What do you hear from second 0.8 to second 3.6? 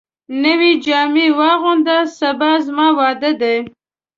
جامي واغونده، سبا زما واده دی